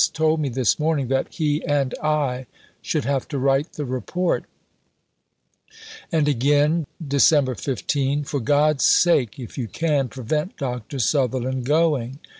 told 0.13 0.39
me 0.39 0.49
this 0.49 0.79
morning 0.79 1.09
that 1.09 1.27
he 1.35 1.63
and 1.63 1.93
I 2.01 2.47
should 2.81 3.05
have 3.05 3.27
to 3.27 3.37
write 3.37 3.73
the 3.73 3.85
Report." 3.85 4.45
And 6.11 6.27
again 6.27 6.87
(Dec. 7.05 7.59
15): 7.61 8.23
"For 8.23 8.39
God's 8.39 8.83
sake, 8.83 9.37
if 9.37 9.59
you 9.59 9.67
can, 9.67 10.07
prevent 10.07 10.57
Dr. 10.57 10.97
Sutherland 10.97 11.65
going." 11.67 12.17